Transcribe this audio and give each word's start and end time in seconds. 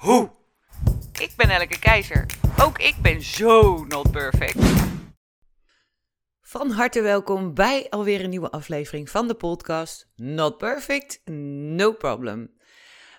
hoe. 0.00 0.30
Ik 1.12 1.32
ben 1.36 1.50
Elke 1.50 1.78
Keizer. 1.78 2.26
Ook 2.60 2.78
ik 2.78 2.94
ben 3.02 3.22
zo 3.22 3.84
not 3.84 4.10
perfect. 4.10 4.58
Van 6.40 6.70
harte 6.70 7.00
welkom 7.00 7.54
bij 7.54 7.86
alweer 7.90 8.24
een 8.24 8.30
nieuwe 8.30 8.50
aflevering 8.50 9.10
van 9.10 9.28
de 9.28 9.34
podcast 9.34 10.08
Not 10.16 10.58
Perfect, 10.58 11.20
No 11.24 11.92
Problem. 11.92 12.54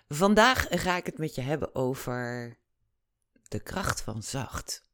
Vandaag 0.08 0.68
ga 0.70 0.98
ik 0.98 1.05
het 1.05 1.18
met 1.18 1.36
je 1.36 1.41
hebben 1.41 1.76
over 1.76 2.58
de 3.48 3.63
kracht 3.63 4.02
van 4.02 4.24
zacht. 4.24 4.86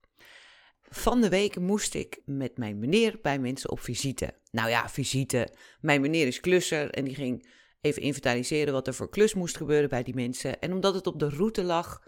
Van 0.89 1.21
de 1.21 1.29
week 1.29 1.59
moest 1.59 1.93
ik 1.93 2.21
met 2.25 2.57
mijn 2.57 2.79
meneer 2.79 3.19
bij 3.21 3.39
mensen 3.39 3.71
op 3.71 3.79
visite. 3.79 4.33
Nou 4.51 4.69
ja, 4.69 4.89
visite. 4.89 5.53
Mijn 5.81 6.01
meneer 6.01 6.27
is 6.27 6.39
klusser 6.39 6.89
en 6.89 7.03
die 7.03 7.15
ging 7.15 7.49
even 7.81 8.01
inventariseren 8.01 8.73
wat 8.73 8.87
er 8.87 8.93
voor 8.93 9.09
klus 9.09 9.33
moest 9.33 9.57
gebeuren 9.57 9.89
bij 9.89 10.03
die 10.03 10.15
mensen. 10.15 10.59
En 10.59 10.73
omdat 10.73 10.93
het 10.93 11.07
op 11.07 11.19
de 11.19 11.29
route 11.29 11.63
lag 11.63 12.03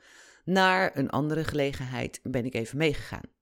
naar 0.45 0.97
een 0.97 1.09
andere 1.09 1.43
gelegenheid, 1.43 2.19
ben 2.23 2.45
ik 2.45 2.53
even 2.53 2.77
meegegaan. 2.77 3.37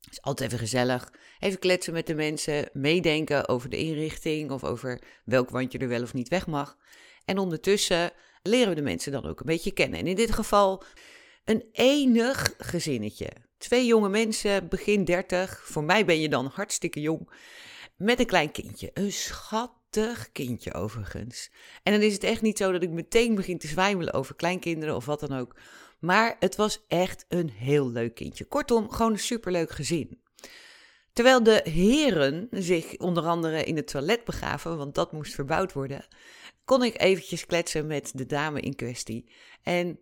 Het 0.00 0.12
is 0.12 0.22
altijd 0.22 0.48
even 0.48 0.66
gezellig. 0.66 1.12
Even 1.38 1.58
kletsen 1.58 1.92
met 1.92 2.06
de 2.06 2.14
mensen, 2.14 2.68
meedenken 2.72 3.48
over 3.48 3.68
de 3.68 3.76
inrichting 3.76 4.50
of 4.50 4.64
over 4.64 5.02
welk 5.24 5.50
wandje 5.50 5.78
er 5.78 5.88
wel 5.88 6.02
of 6.02 6.14
niet 6.14 6.28
weg 6.28 6.46
mag. 6.46 6.76
En 7.24 7.38
ondertussen 7.38 8.12
leren 8.42 8.68
we 8.68 8.74
de 8.74 8.82
mensen 8.82 9.12
dan 9.12 9.26
ook 9.26 9.40
een 9.40 9.46
beetje 9.46 9.72
kennen. 9.72 9.98
En 9.98 10.06
in 10.06 10.16
dit 10.16 10.32
geval 10.32 10.84
een 11.44 11.64
enig 11.72 12.54
gezinnetje. 12.58 13.28
Twee 13.58 13.86
jonge 13.86 14.08
mensen, 14.08 14.68
begin 14.68 15.04
30. 15.04 15.62
Voor 15.64 15.84
mij 15.84 16.04
ben 16.04 16.20
je 16.20 16.28
dan 16.28 16.46
hartstikke 16.46 17.00
jong. 17.00 17.30
Met 17.96 18.20
een 18.20 18.26
klein 18.26 18.52
kindje. 18.52 18.90
Een 18.94 19.12
kindje 20.32 20.74
overigens. 20.74 21.50
En 21.82 21.92
dan 21.92 22.02
is 22.02 22.12
het 22.12 22.24
echt 22.24 22.42
niet 22.42 22.58
zo 22.58 22.72
dat 22.72 22.82
ik 22.82 22.90
meteen 22.90 23.34
begin 23.34 23.58
te 23.58 23.66
zwijmelen 23.66 24.12
over 24.12 24.34
kleinkinderen 24.34 24.96
of 24.96 25.04
wat 25.04 25.20
dan 25.20 25.38
ook. 25.38 25.56
Maar 25.98 26.36
het 26.38 26.56
was 26.56 26.84
echt 26.88 27.24
een 27.28 27.50
heel 27.50 27.90
leuk 27.90 28.14
kindje. 28.14 28.44
Kortom, 28.44 28.90
gewoon 28.90 29.12
een 29.12 29.18
superleuk 29.18 29.70
gezin. 29.70 30.20
Terwijl 31.12 31.42
de 31.42 31.60
heren 31.64 32.48
zich 32.50 32.96
onder 32.98 33.24
andere 33.24 33.64
in 33.64 33.76
het 33.76 33.86
toilet 33.86 34.24
begaven, 34.24 34.76
want 34.76 34.94
dat 34.94 35.12
moest 35.12 35.34
verbouwd 35.34 35.72
worden, 35.72 36.06
kon 36.64 36.82
ik 36.82 37.00
eventjes 37.00 37.46
kletsen 37.46 37.86
met 37.86 38.10
de 38.14 38.26
dame 38.26 38.60
in 38.60 38.74
kwestie. 38.74 39.32
En 39.62 39.98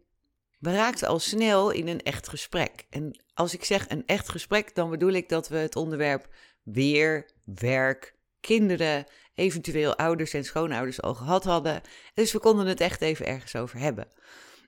we 0.59 0.73
raakten 0.73 1.09
al 1.09 1.19
snel 1.19 1.71
in 1.71 1.89
een 1.89 2.03
echt 2.03 2.29
gesprek. 2.29 2.87
En 2.91 3.23
als 3.35 3.55
ik 3.55 3.65
zeg 3.65 3.89
een 3.89 4.07
echt 4.07 4.29
gesprek, 4.29 4.75
dan 4.75 4.91
bedoel 4.91 5.13
ik 5.13 5.29
dat 5.29 5.49
we 5.49 5.57
het 5.57 5.77
onderwerp 5.77 6.29
weer, 6.63 7.31
werk, 7.45 8.15
kinderen, 8.41 9.07
eventueel 9.35 9.97
ouders 9.97 10.33
en 10.33 10.45
schoonouders 10.45 11.03
al 11.03 11.15
gehad 11.15 11.45
hadden. 11.45 11.81
Dus 12.15 12.33
we 12.33 12.39
konden 12.39 12.67
het 12.67 12.81
echt 12.81 13.01
even 13.01 13.27
ergens 13.27 13.57
over 13.57 13.79
hebben. 13.79 14.09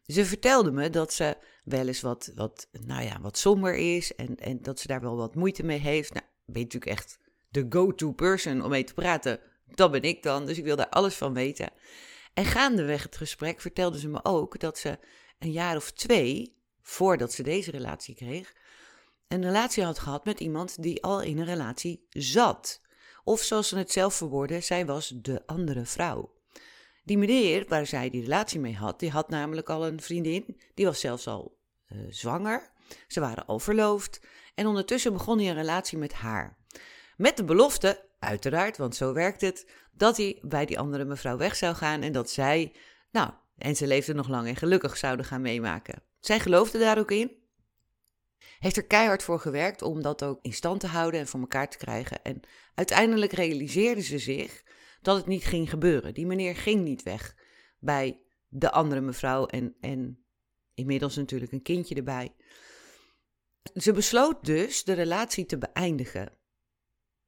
Ze 0.07 0.25
vertelde 0.25 0.71
me 0.71 0.91
dat 0.91 1.13
ze 1.13 1.37
wel 1.65 1.87
eens 1.87 2.01
wat, 2.01 2.33
wat, 2.35 2.69
nou 2.73 3.05
ja, 3.05 3.21
wat 3.21 3.39
somber 3.39 3.75
is 3.75 4.15
en, 4.15 4.37
en 4.37 4.63
dat 4.63 4.81
ze 4.81 4.87
daar 4.87 5.01
wel 5.01 5.17
wat 5.17 5.35
moeite 5.35 5.63
mee 5.63 5.79
heeft. 5.79 6.13
Nou, 6.13 6.27
ben 6.45 6.59
je 6.59 6.65
natuurlijk 6.65 6.93
echt 6.93 7.19
de 7.49 7.67
go-to 7.69 8.13
person 8.13 8.63
om 8.63 8.71
mee 8.71 8.85
te 8.85 8.95
praten. 8.95 9.41
Dat 9.67 9.91
ben 9.91 10.03
ik 10.03 10.23
dan, 10.23 10.47
dus 10.47 10.59
ik 10.59 10.65
wil 10.65 10.77
daar 10.77 10.89
alles 10.89 11.15
van 11.15 11.35
weten. 11.35 11.71
En 12.35 12.45
gaandeweg 12.45 13.03
het 13.03 13.17
gesprek 13.17 13.61
vertelde 13.61 13.99
ze 13.99 14.09
me 14.09 14.25
ook 14.25 14.59
dat 14.59 14.79
ze 14.79 14.99
een 15.39 15.53
jaar 15.53 15.77
of 15.77 15.91
twee, 15.91 16.57
voordat 16.81 17.33
ze 17.33 17.43
deze 17.43 17.71
relatie 17.71 18.15
kreeg, 18.15 18.53
een 19.29 19.43
relatie 19.43 19.85
had 19.85 19.99
gehad 19.99 20.25
met 20.25 20.41
iemand 20.41 20.83
die 20.83 21.03
al 21.03 21.23
in 21.23 21.39
een 21.39 21.45
relatie 21.45 22.07
zat. 22.11 22.81
Of 23.25 23.41
zoals 23.41 23.69
ze 23.69 23.77
het 23.77 23.93
zelf 23.93 24.15
verwoordde, 24.15 24.61
zij 24.61 24.87
was 24.87 25.13
de 25.17 25.43
andere 25.47 25.85
vrouw. 25.85 26.33
Die 27.05 27.19
meneer 27.19 27.65
waar 27.69 27.87
zij 27.87 28.11
die 28.11 28.23
relatie 28.23 28.61
mee 28.61 28.77
had, 28.77 29.01
die 29.01 29.11
had 29.11 29.29
namelijk 29.29 29.71
al 29.71 29.87
een 29.87 30.01
vriendin, 30.01 30.61
die 30.75 30.85
was 30.85 31.01
zelfs 31.01 31.27
al 31.27 31.59
uh, 31.89 31.99
zwanger. 32.09 32.71
Ze 33.09 33.21
waren 33.21 33.47
al 33.47 33.59
verloofd 33.59 34.21
en 34.55 34.67
ondertussen 34.67 35.13
begon 35.13 35.39
hij 35.39 35.49
een 35.49 35.55
relatie 35.55 35.99
met 35.99 36.13
haar. 36.13 36.57
Met 37.17 37.37
de 37.37 37.45
belofte, 37.45 38.05
uiteraard, 38.19 38.77
want 38.77 38.97
zo 38.97 39.13
werkt 39.13 39.41
het, 39.41 39.67
dat 39.93 40.17
hij 40.17 40.39
bij 40.43 40.67
die 40.67 40.79
andere 40.79 41.05
mevrouw 41.05 41.37
weg 41.37 41.57
zou 41.57 41.75
gaan 41.75 42.03
en 42.03 42.13
dat 42.13 42.31
zij, 42.31 42.73
nou, 43.11 43.31
en 43.59 43.77
ze 43.77 43.87
leefde 43.87 44.15
nog 44.15 44.29
lang 44.29 44.49
en 44.49 44.57
gelukkig 44.57 44.97
zouden 44.97 45.27
gaan 45.27 45.43
meemaken. 45.43 46.03
Zij 46.21 46.41
geloofde 46.41 46.79
daar 46.79 46.99
ook 46.99 47.11
in. 47.11 47.42
Heeft 48.63 48.77
er 48.77 48.87
keihard 48.87 49.23
voor 49.23 49.41
gewerkt 49.41 49.83
om 49.83 50.03
dat 50.03 50.25
ook 50.25 50.39
in 50.43 50.53
stand 50.53 50.81
te 50.81 50.87
houden 50.87 51.21
en 51.21 51.27
voor 51.27 51.41
elkaar 51.41 51.71
te 51.71 51.77
krijgen. 51.77 52.23
En 52.23 52.41
uiteindelijk 52.75 53.33
realiseerde 53.33 54.01
ze 54.01 54.19
zich 54.19 54.63
dat 55.01 55.17
het 55.17 55.27
niet 55.27 55.45
ging 55.45 55.71
gebeuren. 55.71 56.15
Die 56.15 56.27
meneer 56.27 56.57
ging 56.57 56.85
niet 56.85 57.03
weg 57.03 57.37
bij 57.79 58.21
de 58.49 58.71
andere 58.71 59.01
mevrouw 59.01 59.47
en, 59.47 59.77
en 59.81 60.25
inmiddels 60.75 61.17
natuurlijk 61.17 61.53
een 61.53 61.63
kindje 61.63 61.95
erbij. 61.95 62.35
Ze 63.75 63.93
besloot 63.93 64.45
dus 64.45 64.85
de 64.85 64.93
relatie 64.93 65.47
te 65.47 65.59
beëindigen. 65.59 66.39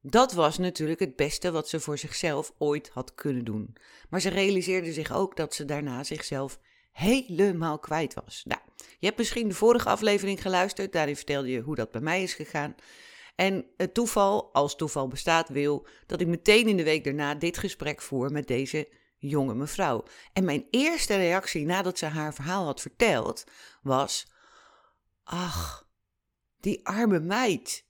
Dat 0.01 0.33
was 0.33 0.57
natuurlijk 0.57 0.99
het 0.99 1.15
beste 1.15 1.51
wat 1.51 1.69
ze 1.69 1.79
voor 1.79 1.97
zichzelf 1.97 2.53
ooit 2.57 2.89
had 2.89 3.13
kunnen 3.13 3.45
doen. 3.45 3.75
Maar 4.09 4.21
ze 4.21 4.29
realiseerde 4.29 4.93
zich 4.93 5.13
ook 5.13 5.35
dat 5.35 5.53
ze 5.53 5.65
daarna 5.65 6.03
zichzelf 6.03 6.59
helemaal 6.95 7.79
kwijt 7.79 8.13
was. 8.13 8.43
Nou, 8.45 8.61
je 8.99 9.05
hebt 9.05 9.17
misschien 9.17 9.47
de 9.47 9.53
vorige 9.53 9.89
aflevering 9.89 10.41
geluisterd, 10.41 10.91
daarin 10.91 11.15
vertelde 11.15 11.49
je 11.49 11.61
hoe 11.61 11.75
dat 11.75 11.91
bij 11.91 12.01
mij 12.01 12.23
is 12.23 12.33
gegaan. 12.33 12.75
En 13.35 13.65
het 13.77 13.93
toeval, 13.93 14.53
als 14.53 14.75
toeval 14.75 15.07
bestaat, 15.07 15.49
wil 15.49 15.87
dat 16.05 16.21
ik 16.21 16.27
meteen 16.27 16.67
in 16.67 16.77
de 16.77 16.83
week 16.83 17.03
daarna 17.03 17.35
dit 17.35 17.57
gesprek 17.57 18.01
voer 18.01 18.31
met 18.31 18.47
deze 18.47 18.89
jonge 19.17 19.55
mevrouw. 19.55 20.03
En 20.33 20.45
mijn 20.45 20.67
eerste 20.69 21.15
reactie 21.15 21.65
nadat 21.65 21.97
ze 21.97 22.05
haar 22.05 22.33
verhaal 22.33 22.65
had 22.65 22.81
verteld 22.81 23.43
was: 23.81 24.27
Ach, 25.23 25.87
die 26.59 26.87
arme 26.87 27.19
meid. 27.19 27.85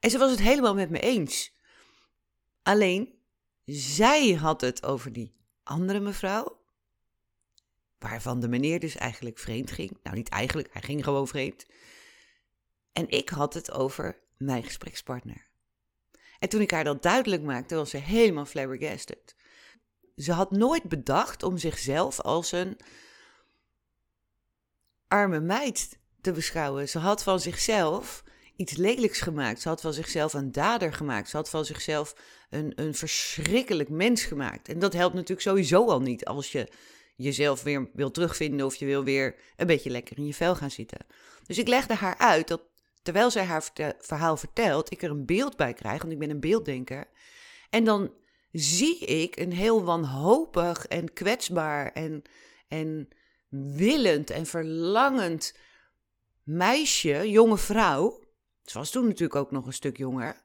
En 0.00 0.10
ze 0.10 0.18
was 0.18 0.30
het 0.30 0.40
helemaal 0.40 0.74
met 0.74 0.90
me 0.90 1.00
eens. 1.00 1.56
Alleen, 2.62 3.18
zij 3.64 4.32
had 4.32 4.60
het 4.60 4.84
over 4.84 5.12
die 5.12 5.36
andere 5.62 6.00
mevrouw, 6.00 6.63
waarvan 8.08 8.40
de 8.40 8.48
meneer 8.48 8.80
dus 8.80 8.96
eigenlijk 8.96 9.38
vreemd 9.38 9.70
ging. 9.70 9.98
Nou, 10.02 10.16
niet 10.16 10.28
eigenlijk, 10.28 10.68
hij 10.72 10.82
ging 10.82 11.04
gewoon 11.04 11.28
vreemd. 11.28 11.66
En 12.92 13.08
ik 13.08 13.28
had 13.28 13.54
het 13.54 13.70
over 13.72 14.18
mijn 14.36 14.62
gesprekspartner. 14.62 15.48
En 16.38 16.48
toen 16.48 16.60
ik 16.60 16.70
haar 16.70 16.84
dat 16.84 17.02
duidelijk 17.02 17.42
maakte, 17.42 17.74
was 17.74 17.90
ze 17.90 17.96
helemaal 17.96 18.44
flabbergasted. 18.44 19.34
Ze 20.16 20.32
had 20.32 20.50
nooit 20.50 20.82
bedacht 20.82 21.42
om 21.42 21.58
zichzelf 21.58 22.20
als 22.20 22.52
een 22.52 22.78
arme 25.08 25.40
meid 25.40 25.98
te 26.20 26.32
beschouwen. 26.32 26.88
Ze 26.88 26.98
had 26.98 27.22
van 27.22 27.40
zichzelf 27.40 28.24
iets 28.56 28.76
lelijks 28.76 29.20
gemaakt. 29.20 29.60
Ze 29.60 29.68
had 29.68 29.80
van 29.80 29.92
zichzelf 29.92 30.32
een 30.32 30.52
dader 30.52 30.92
gemaakt. 30.92 31.28
Ze 31.28 31.36
had 31.36 31.50
van 31.50 31.64
zichzelf 31.64 32.14
een, 32.50 32.72
een 32.76 32.94
verschrikkelijk 32.94 33.88
mens 33.88 34.24
gemaakt. 34.24 34.68
En 34.68 34.78
dat 34.78 34.92
helpt 34.92 35.14
natuurlijk 35.14 35.40
sowieso 35.40 35.88
al 35.88 36.00
niet 36.00 36.24
als 36.24 36.52
je 36.52 36.68
jezelf 37.14 37.62
weer 37.62 37.90
wil 37.92 38.10
terugvinden 38.10 38.66
of 38.66 38.74
je 38.74 38.86
wil 38.86 39.04
weer 39.04 39.34
een 39.56 39.66
beetje 39.66 39.90
lekker 39.90 40.18
in 40.18 40.26
je 40.26 40.34
vel 40.34 40.54
gaan 40.54 40.70
zitten. 40.70 41.06
Dus 41.46 41.58
ik 41.58 41.68
legde 41.68 41.94
haar 41.94 42.18
uit 42.18 42.48
dat 42.48 42.62
terwijl 43.02 43.30
zij 43.30 43.44
haar 43.44 43.70
verhaal 43.98 44.36
vertelt, 44.36 44.92
ik 44.92 45.02
er 45.02 45.10
een 45.10 45.26
beeld 45.26 45.56
bij 45.56 45.72
krijg, 45.72 46.00
want 46.00 46.12
ik 46.12 46.18
ben 46.18 46.30
een 46.30 46.40
beelddenker. 46.40 47.08
En 47.70 47.84
dan 47.84 48.12
zie 48.52 48.98
ik 48.98 49.36
een 49.36 49.52
heel 49.52 49.84
wanhopig 49.84 50.86
en 50.86 51.12
kwetsbaar 51.12 51.92
en, 51.92 52.22
en 52.68 53.08
willend 53.48 54.30
en 54.30 54.46
verlangend 54.46 55.54
meisje, 56.42 57.30
jonge 57.30 57.58
vrouw. 57.58 58.20
Ze 58.62 58.78
was 58.78 58.90
toen 58.90 59.06
natuurlijk 59.06 59.34
ook 59.34 59.50
nog 59.50 59.66
een 59.66 59.72
stuk 59.72 59.96
jonger. 59.96 60.43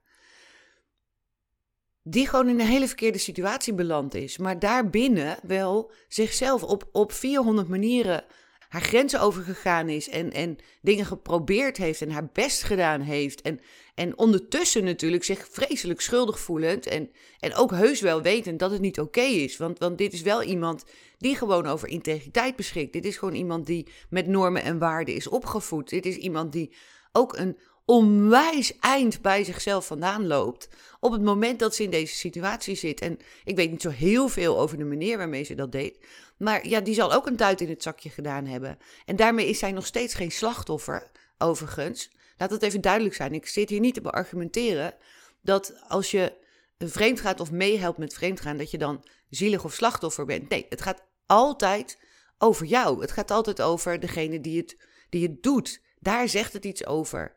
Die 2.09 2.27
gewoon 2.27 2.49
in 2.49 2.59
een 2.59 2.65
hele 2.65 2.87
verkeerde 2.87 3.17
situatie 3.17 3.73
beland 3.73 4.13
is. 4.13 4.37
Maar 4.37 4.59
daarbinnen 4.59 5.37
wel 5.43 5.91
zichzelf 6.07 6.63
op, 6.63 6.89
op 6.91 7.11
400 7.11 7.67
manieren 7.67 8.23
haar 8.69 8.81
grenzen 8.81 9.21
overgegaan 9.21 9.89
is 9.89 10.09
en, 10.09 10.31
en 10.31 10.57
dingen 10.81 11.05
geprobeerd 11.05 11.77
heeft 11.77 12.01
en 12.01 12.11
haar 12.11 12.29
best 12.33 12.63
gedaan 12.63 13.01
heeft. 13.01 13.41
En, 13.41 13.59
en 13.95 14.17
ondertussen 14.17 14.83
natuurlijk 14.83 15.23
zich 15.23 15.47
vreselijk 15.51 16.01
schuldig 16.01 16.39
voelend 16.39 16.87
en, 16.87 17.11
en 17.39 17.55
ook 17.55 17.71
heus 17.71 18.01
wel 18.01 18.21
wetend 18.21 18.59
dat 18.59 18.71
het 18.71 18.81
niet 18.81 18.99
oké 18.99 19.21
is. 19.21 19.57
Want, 19.57 19.79
want 19.79 19.97
dit 19.97 20.13
is 20.13 20.21
wel 20.21 20.43
iemand 20.43 20.83
die 21.17 21.35
gewoon 21.35 21.65
over 21.65 21.87
integriteit 21.87 22.55
beschikt. 22.55 22.93
Dit 22.93 23.05
is 23.05 23.17
gewoon 23.17 23.35
iemand 23.35 23.65
die 23.65 23.87
met 24.09 24.27
normen 24.27 24.63
en 24.63 24.79
waarden 24.79 25.15
is 25.15 25.27
opgevoed. 25.27 25.89
Dit 25.89 26.05
is 26.05 26.15
iemand 26.15 26.51
die 26.51 26.73
ook 27.11 27.37
een 27.37 27.57
onwijs 27.89 28.79
eind 28.79 29.21
bij 29.21 29.43
zichzelf 29.43 29.85
vandaan 29.85 30.27
loopt. 30.27 30.69
Op 30.99 31.11
het 31.11 31.21
moment 31.21 31.59
dat 31.59 31.75
ze 31.75 31.83
in 31.83 31.89
deze 31.89 32.15
situatie 32.15 32.75
zit. 32.75 33.01
En 33.01 33.19
ik 33.43 33.55
weet 33.55 33.71
niet 33.71 33.81
zo 33.81 33.89
heel 33.89 34.27
veel 34.27 34.59
over 34.59 34.77
de 34.77 34.83
manier 34.83 35.17
waarmee 35.17 35.43
ze 35.43 35.55
dat 35.55 35.71
deed. 35.71 36.05
Maar 36.37 36.67
ja, 36.67 36.79
die 36.81 36.93
zal 36.93 37.13
ook 37.13 37.27
een 37.27 37.35
duit 37.35 37.61
in 37.61 37.69
het 37.69 37.83
zakje 37.83 38.09
gedaan 38.09 38.45
hebben. 38.45 38.77
En 39.05 39.15
daarmee 39.15 39.49
is 39.49 39.59
zij 39.59 39.71
nog 39.71 39.85
steeds 39.85 40.13
geen 40.13 40.31
slachtoffer, 40.31 41.11
overigens. 41.37 42.11
Laat 42.37 42.51
het 42.51 42.63
even 42.63 42.81
duidelijk 42.81 43.15
zijn. 43.15 43.33
Ik 43.33 43.47
zit 43.47 43.69
hier 43.69 43.79
niet 43.79 43.93
te 43.93 44.01
beargumenteren 44.01 44.93
dat 45.41 45.73
als 45.87 46.11
je 46.11 46.33
vreemd 46.77 47.19
gaat 47.19 47.39
of 47.39 47.51
meehelpt 47.51 47.97
met 47.97 48.13
vreemdgaan, 48.13 48.57
dat 48.57 48.71
je 48.71 48.77
dan 48.77 49.05
zielig 49.29 49.63
of 49.63 49.73
slachtoffer 49.73 50.25
bent. 50.25 50.49
Nee, 50.49 50.65
het 50.69 50.81
gaat 50.81 51.03
altijd 51.25 51.99
over 52.37 52.65
jou. 52.65 53.01
Het 53.01 53.11
gaat 53.11 53.31
altijd 53.31 53.61
over 53.61 53.99
degene 53.99 54.41
die 54.41 54.57
het, 54.57 54.77
die 55.09 55.27
het 55.27 55.43
doet. 55.43 55.81
Daar 55.99 56.29
zegt 56.29 56.53
het 56.53 56.65
iets 56.65 56.85
over. 56.85 57.35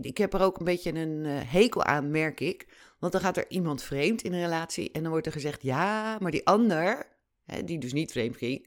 Ik 0.00 0.18
heb 0.18 0.34
er 0.34 0.40
ook 0.40 0.58
een 0.58 0.64
beetje 0.64 0.94
een 0.94 1.24
eh, 1.24 1.52
hekel 1.52 1.84
aan, 1.84 2.10
merk 2.10 2.40
ik. 2.40 2.66
Want 2.98 3.12
dan 3.12 3.20
gaat 3.20 3.36
er 3.36 3.44
iemand 3.48 3.82
vreemd 3.82 4.22
in 4.22 4.32
een 4.32 4.42
relatie 4.42 4.90
en 4.92 5.02
dan 5.02 5.10
wordt 5.10 5.26
er 5.26 5.32
gezegd: 5.32 5.62
ja, 5.62 6.18
maar 6.20 6.30
die 6.30 6.46
ander, 6.46 7.06
die 7.64 7.78
dus 7.78 7.92
niet 7.92 8.12
vreemd 8.12 8.36
ging, 8.36 8.66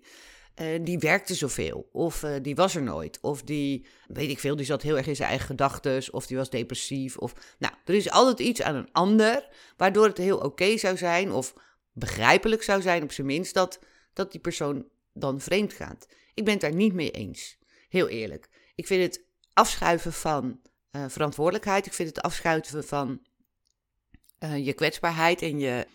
eh, 0.53 0.79
die 0.83 0.99
werkte 0.99 1.35
zoveel. 1.35 1.89
Of 1.91 2.23
eh, 2.23 2.35
die 2.41 2.55
was 2.55 2.75
er 2.75 2.83
nooit. 2.83 3.19
Of 3.21 3.41
die, 3.41 3.85
weet 4.07 4.29
ik 4.29 4.39
veel, 4.39 4.55
die 4.55 4.65
zat 4.65 4.81
heel 4.81 4.97
erg 4.97 5.07
in 5.07 5.15
zijn 5.15 5.29
eigen 5.29 5.47
gedachten. 5.47 6.13
Of 6.13 6.27
die 6.27 6.37
was 6.37 6.49
depressief. 6.49 7.17
Of, 7.17 7.55
nou, 7.59 7.73
er 7.85 7.93
is 7.93 8.09
altijd 8.09 8.39
iets 8.39 8.61
aan 8.61 8.75
een 8.75 8.91
ander 8.91 9.47
waardoor 9.77 10.05
het 10.05 10.17
heel 10.17 10.37
oké 10.37 10.77
zou 10.77 10.97
zijn. 10.97 11.31
Of 11.31 11.53
begrijpelijk 11.91 12.63
zou 12.63 12.81
zijn, 12.81 13.03
op 13.03 13.11
zijn 13.11 13.27
minst, 13.27 13.53
dat, 13.53 13.79
dat 14.13 14.31
die 14.31 14.41
persoon 14.41 14.87
dan 15.13 15.41
vreemd 15.41 15.73
gaat. 15.73 16.07
Ik 16.33 16.43
ben 16.43 16.53
het 16.53 16.61
daar 16.61 16.75
niet 16.75 16.93
mee 16.93 17.11
eens. 17.11 17.57
Heel 17.89 18.07
eerlijk. 18.07 18.49
Ik 18.75 18.87
vind 18.87 19.03
het 19.03 19.25
afschuiven 19.53 20.13
van 20.13 20.59
uh, 20.95 21.05
verantwoordelijkheid. 21.07 21.85
Ik 21.85 21.93
vind 21.93 22.09
het 22.09 22.21
afschuiven 22.21 22.83
van 22.83 23.21
uh, 24.39 24.65
je 24.65 24.73
kwetsbaarheid 24.73 25.41
en 25.41 25.59
je, 25.59 25.87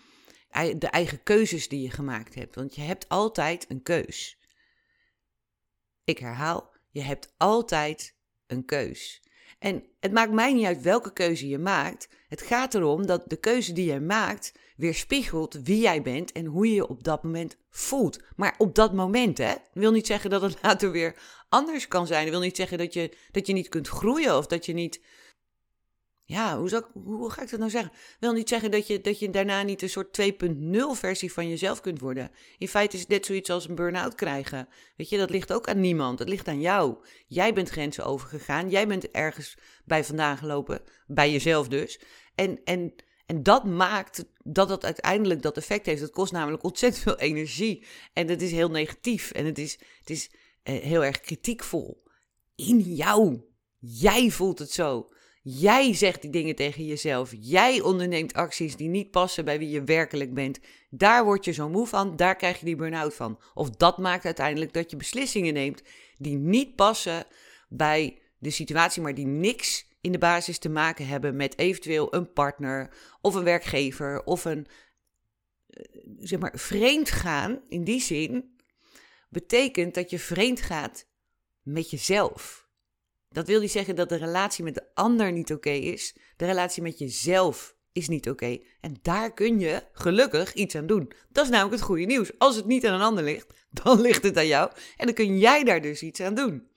de 0.78 0.88
eigen 0.90 1.22
keuzes 1.22 1.68
die 1.68 1.82
je 1.82 1.90
gemaakt 1.90 2.34
hebt. 2.34 2.54
Want 2.54 2.74
je 2.74 2.80
hebt 2.80 3.08
altijd 3.08 3.66
een 3.68 3.82
keus. 3.82 4.38
Ik 6.04 6.18
herhaal, 6.18 6.74
je 6.90 7.02
hebt 7.02 7.34
altijd 7.36 8.16
een 8.46 8.64
keus. 8.64 9.22
En 9.58 9.84
het 10.00 10.12
maakt 10.12 10.32
mij 10.32 10.52
niet 10.52 10.66
uit 10.66 10.82
welke 10.82 11.12
keuze 11.12 11.48
je 11.48 11.58
maakt. 11.58 12.08
Het 12.28 12.42
gaat 12.42 12.74
erom 12.74 13.06
dat 13.06 13.22
de 13.26 13.36
keuze 13.36 13.72
die 13.72 13.92
je 13.92 14.00
maakt 14.00 14.52
weerspiegelt 14.76 15.54
wie 15.62 15.80
jij 15.80 16.02
bent 16.02 16.32
en 16.32 16.44
hoe 16.44 16.68
je 16.68 16.74
je 16.74 16.88
op 16.88 17.04
dat 17.04 17.22
moment 17.22 17.56
voelt. 17.70 18.22
Maar 18.36 18.54
op 18.58 18.74
dat 18.74 18.92
moment, 18.92 19.38
hè? 19.38 19.54
Wil 19.72 19.92
niet 19.92 20.06
zeggen 20.06 20.30
dat 20.30 20.42
het 20.42 20.58
later 20.62 20.90
weer 20.90 21.37
anders 21.48 21.88
kan 21.88 22.06
zijn. 22.06 22.22
Dat 22.22 22.30
wil 22.30 22.40
niet 22.40 22.56
zeggen 22.56 22.78
dat 22.78 22.92
je, 22.92 23.16
dat 23.30 23.46
je 23.46 23.52
niet 23.52 23.68
kunt 23.68 23.88
groeien 23.88 24.36
of 24.36 24.46
dat 24.46 24.66
je 24.66 24.72
niet. 24.72 25.00
Ja, 26.24 26.58
hoe, 26.58 26.68
zou 26.68 26.84
hoe 26.92 27.30
ga 27.30 27.42
ik 27.42 27.50
dat 27.50 27.58
nou 27.58 27.70
zeggen? 27.70 27.90
Dat 27.92 28.16
wil 28.18 28.32
niet 28.32 28.48
zeggen 28.48 28.70
dat 28.70 28.86
je, 28.86 29.00
dat 29.00 29.18
je 29.18 29.30
daarna 29.30 29.62
niet 29.62 29.82
een 29.82 29.90
soort 29.90 30.20
2.0 30.20 30.28
versie 30.92 31.32
van 31.32 31.48
jezelf 31.48 31.80
kunt 31.80 32.00
worden. 32.00 32.30
In 32.58 32.68
feite 32.68 32.96
is 32.96 33.06
net 33.06 33.26
zoiets 33.26 33.50
als 33.50 33.68
een 33.68 33.74
burn-out 33.74 34.14
krijgen. 34.14 34.68
Weet 34.96 35.08
je, 35.08 35.18
dat 35.18 35.30
ligt 35.30 35.52
ook 35.52 35.68
aan 35.68 35.80
niemand. 35.80 36.18
Dat 36.18 36.28
ligt 36.28 36.48
aan 36.48 36.60
jou. 36.60 36.96
Jij 37.26 37.52
bent 37.52 37.68
grenzen 37.68 38.04
overgegaan. 38.04 38.70
Jij 38.70 38.86
bent 38.86 39.10
ergens 39.10 39.56
bij 39.84 40.04
vandaan 40.04 40.36
gelopen. 40.36 40.82
Bij 41.06 41.32
jezelf 41.32 41.68
dus. 41.68 42.00
En, 42.34 42.60
en 42.64 42.94
en 43.28 43.42
dat 43.42 43.64
maakt 43.64 44.24
dat 44.42 44.68
het 44.68 44.84
uiteindelijk 44.84 45.42
dat 45.42 45.56
effect 45.56 45.86
heeft. 45.86 46.00
Het 46.00 46.10
kost 46.10 46.32
namelijk 46.32 46.62
ontzettend 46.62 47.02
veel 47.02 47.18
energie. 47.18 47.86
En 48.12 48.28
het 48.28 48.42
is 48.42 48.50
heel 48.50 48.70
negatief. 48.70 49.30
En 49.30 49.44
het 49.44 49.58
is, 49.58 49.78
het 49.98 50.10
is 50.10 50.30
heel 50.62 51.04
erg 51.04 51.20
kritiekvol. 51.20 52.02
In 52.54 52.78
jou. 52.80 53.40
Jij 53.78 54.30
voelt 54.30 54.58
het 54.58 54.70
zo. 54.70 55.08
Jij 55.42 55.94
zegt 55.94 56.22
die 56.22 56.30
dingen 56.30 56.54
tegen 56.54 56.86
jezelf. 56.86 57.32
Jij 57.40 57.80
onderneemt 57.80 58.32
acties 58.32 58.76
die 58.76 58.88
niet 58.88 59.10
passen 59.10 59.44
bij 59.44 59.58
wie 59.58 59.68
je 59.68 59.84
werkelijk 59.84 60.34
bent. 60.34 60.58
Daar 60.90 61.24
word 61.24 61.44
je 61.44 61.52
zo 61.52 61.68
moe 61.68 61.86
van. 61.86 62.16
Daar 62.16 62.36
krijg 62.36 62.58
je 62.58 62.64
die 62.64 62.76
burn-out 62.76 63.14
van. 63.14 63.40
Of 63.54 63.70
dat 63.70 63.98
maakt 63.98 64.24
uiteindelijk 64.24 64.72
dat 64.72 64.90
je 64.90 64.96
beslissingen 64.96 65.54
neemt 65.54 65.82
die 66.16 66.36
niet 66.36 66.74
passen 66.74 67.26
bij 67.68 68.18
de 68.38 68.50
situatie, 68.50 69.02
maar 69.02 69.14
die 69.14 69.26
niks 69.26 69.86
in 70.00 70.12
de 70.12 70.18
basis 70.18 70.58
te 70.58 70.68
maken 70.68 71.06
hebben 71.06 71.36
met 71.36 71.58
eventueel 71.58 72.14
een 72.14 72.32
partner 72.32 72.90
of 73.20 73.34
een 73.34 73.44
werkgever 73.44 74.24
of 74.24 74.44
een, 74.44 74.66
eh, 75.66 75.84
zeg 76.18 76.38
maar, 76.38 76.52
vreemd 76.54 77.10
gaan 77.10 77.60
in 77.68 77.84
die 77.84 78.00
zin, 78.00 78.56
betekent 79.28 79.94
dat 79.94 80.10
je 80.10 80.18
vreemd 80.18 80.60
gaat 80.60 81.06
met 81.62 81.90
jezelf. 81.90 82.68
Dat 83.28 83.46
wil 83.46 83.60
niet 83.60 83.70
zeggen 83.70 83.96
dat 83.96 84.08
de 84.08 84.16
relatie 84.16 84.64
met 84.64 84.74
de 84.74 84.94
ander 84.94 85.32
niet 85.32 85.52
oké 85.52 85.70
is. 85.70 86.16
De 86.36 86.46
relatie 86.46 86.82
met 86.82 86.98
jezelf 86.98 87.76
is 87.92 88.08
niet 88.08 88.28
oké. 88.28 88.58
En 88.80 88.96
daar 89.02 89.32
kun 89.32 89.60
je 89.60 89.82
gelukkig 89.92 90.54
iets 90.54 90.74
aan 90.74 90.86
doen. 90.86 91.12
Dat 91.28 91.44
is 91.44 91.50
namelijk 91.50 91.76
het 91.76 91.84
goede 91.84 92.04
nieuws. 92.04 92.38
Als 92.38 92.56
het 92.56 92.66
niet 92.66 92.86
aan 92.86 92.94
een 92.94 93.00
ander 93.00 93.24
ligt, 93.24 93.66
dan 93.82 94.00
ligt 94.00 94.22
het 94.22 94.36
aan 94.36 94.46
jou. 94.46 94.70
En 94.96 95.06
dan 95.06 95.14
kun 95.14 95.38
jij 95.38 95.64
daar 95.64 95.80
dus 95.80 96.02
iets 96.02 96.20
aan 96.20 96.34
doen. 96.34 96.68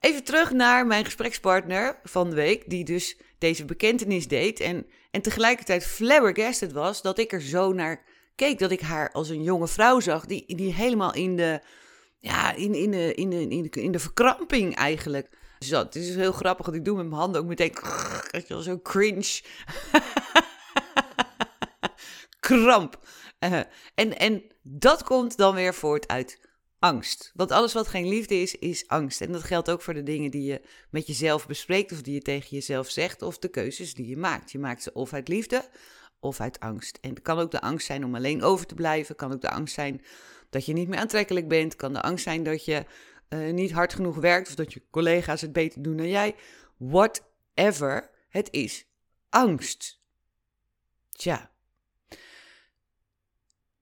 Even 0.00 0.24
terug 0.24 0.52
naar 0.52 0.86
mijn 0.86 1.04
gesprekspartner 1.04 2.00
van 2.02 2.30
de 2.30 2.36
week, 2.36 2.70
die 2.70 2.84
dus 2.84 3.16
deze 3.38 3.64
bekentenis 3.64 4.28
deed. 4.28 4.60
En, 4.60 4.86
en 5.10 5.22
tegelijkertijd 5.22 5.86
flabbergasted 5.86 6.72
was 6.72 7.02
dat 7.02 7.18
ik 7.18 7.32
er 7.32 7.42
zo 7.42 7.72
naar 7.72 8.04
keek. 8.36 8.58
Dat 8.58 8.70
ik 8.70 8.80
haar 8.80 9.12
als 9.12 9.28
een 9.28 9.42
jonge 9.42 9.68
vrouw 9.68 10.00
zag, 10.00 10.26
die, 10.26 10.56
die 10.56 10.74
helemaal 10.74 11.14
in 11.14 11.36
de, 11.36 11.60
ja, 12.18 12.52
in, 12.52 12.74
in, 12.74 12.90
de, 12.90 13.14
in, 13.14 13.30
de, 13.30 13.48
in, 13.48 13.62
de, 13.62 13.82
in 13.82 13.92
de 13.92 13.98
verkramping 13.98 14.74
eigenlijk 14.74 15.28
zat. 15.58 15.94
Het 15.94 16.02
is 16.02 16.14
heel 16.14 16.32
grappig, 16.32 16.66
want 16.66 16.78
ik 16.78 16.84
doe 16.84 16.96
met 16.96 17.06
mijn 17.06 17.20
handen 17.20 17.40
ook 17.40 17.46
meteen 17.46 17.74
zo 18.62 18.80
cringe. 18.82 19.40
Kramp. 22.40 22.98
Uh, 23.40 23.60
en, 23.94 24.18
en 24.18 24.42
dat 24.62 25.02
komt 25.02 25.36
dan 25.36 25.54
weer 25.54 25.74
voort 25.74 26.08
uit 26.08 26.40
angst. 26.78 27.30
Want 27.34 27.50
alles 27.50 27.72
wat 27.72 27.88
geen 27.88 28.08
liefde 28.08 28.34
is, 28.34 28.54
is 28.54 28.88
angst. 28.88 29.20
En 29.20 29.32
dat 29.32 29.42
geldt 29.42 29.70
ook 29.70 29.82
voor 29.82 29.94
de 29.94 30.02
dingen 30.02 30.30
die 30.30 30.44
je 30.44 30.60
met 30.90 31.06
jezelf 31.06 31.46
bespreekt 31.46 31.92
of 31.92 32.02
die 32.02 32.14
je 32.14 32.20
tegen 32.20 32.48
jezelf 32.48 32.90
zegt 32.90 33.22
of 33.22 33.38
de 33.38 33.48
keuzes 33.48 33.94
die 33.94 34.06
je 34.08 34.16
maakt. 34.16 34.52
Je 34.52 34.58
maakt 34.58 34.82
ze 34.82 34.92
of 34.92 35.12
uit 35.12 35.28
liefde 35.28 35.68
of 36.20 36.40
uit 36.40 36.60
angst. 36.60 36.98
En 37.00 37.10
het 37.10 37.22
kan 37.22 37.38
ook 37.38 37.50
de 37.50 37.60
angst 37.60 37.86
zijn 37.86 38.04
om 38.04 38.14
alleen 38.14 38.42
over 38.42 38.66
te 38.66 38.74
blijven. 38.74 39.16
kan 39.16 39.32
ook 39.32 39.40
de 39.40 39.50
angst 39.50 39.74
zijn 39.74 40.02
dat 40.50 40.66
je 40.66 40.72
niet 40.72 40.88
meer 40.88 40.98
aantrekkelijk 40.98 41.48
bent. 41.48 41.76
kan 41.76 41.92
de 41.92 42.02
angst 42.02 42.24
zijn 42.24 42.42
dat 42.42 42.64
je 42.64 42.84
uh, 43.28 43.52
niet 43.52 43.72
hard 43.72 43.94
genoeg 43.94 44.16
werkt 44.16 44.48
of 44.48 44.54
dat 44.54 44.72
je 44.72 44.82
collega's 44.90 45.40
het 45.40 45.52
beter 45.52 45.82
doen 45.82 45.96
dan 45.96 46.08
jij. 46.08 46.34
Whatever 46.76 48.10
het 48.28 48.48
is. 48.50 48.86
Angst. 49.28 50.00
Tja, 51.10 51.50